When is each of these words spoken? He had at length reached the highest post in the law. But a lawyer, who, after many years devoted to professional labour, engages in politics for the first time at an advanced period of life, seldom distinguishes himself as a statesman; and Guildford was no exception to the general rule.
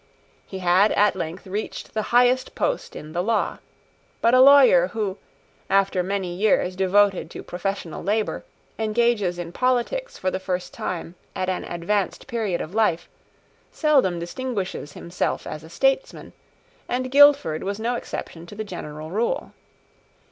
He 0.47 0.57
had 0.57 0.91
at 0.93 1.15
length 1.15 1.45
reached 1.45 1.93
the 1.93 2.01
highest 2.09 2.55
post 2.55 2.95
in 2.95 3.11
the 3.11 3.21
law. 3.21 3.59
But 4.19 4.33
a 4.33 4.41
lawyer, 4.41 4.87
who, 4.87 5.19
after 5.69 6.01
many 6.01 6.33
years 6.35 6.75
devoted 6.75 7.29
to 7.29 7.43
professional 7.43 8.01
labour, 8.01 8.43
engages 8.79 9.37
in 9.37 9.51
politics 9.51 10.17
for 10.17 10.31
the 10.31 10.39
first 10.39 10.73
time 10.73 11.13
at 11.35 11.49
an 11.49 11.65
advanced 11.65 12.25
period 12.25 12.61
of 12.61 12.73
life, 12.73 13.07
seldom 13.71 14.17
distinguishes 14.17 14.93
himself 14.93 15.45
as 15.45 15.63
a 15.63 15.69
statesman; 15.69 16.33
and 16.89 17.11
Guildford 17.11 17.63
was 17.63 17.79
no 17.79 17.93
exception 17.93 18.47
to 18.47 18.55
the 18.55 18.63
general 18.63 19.11
rule. 19.11 19.51